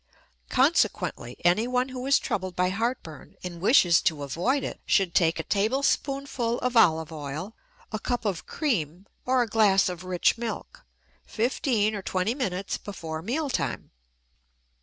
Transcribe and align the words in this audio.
Consequently, 0.49 1.37
anyone 1.45 1.89
who 1.89 2.07
is 2.07 2.17
troubled 2.17 2.55
by 2.55 2.69
heartburn 2.69 3.35
and 3.43 3.61
wishes 3.61 4.01
to 4.01 4.23
avoid 4.23 4.63
it 4.63 4.81
_should 4.87 5.13
take 5.13 5.37
a 5.39 5.43
tablespoonful 5.43 6.57
of 6.61 6.75
olive 6.75 7.11
oil, 7.11 7.53
a 7.91 7.99
cup 7.99 8.25
of 8.25 8.47
cream, 8.47 9.05
or 9.27 9.43
a 9.43 9.47
glass 9.47 9.89
of 9.89 10.03
rich 10.03 10.39
milk 10.39 10.83
fifteen 11.27 11.93
or 11.93 12.01
twenty 12.01 12.33
minutes 12.33 12.79
before 12.79 13.21
meal 13.21 13.47
time_. 13.47 13.89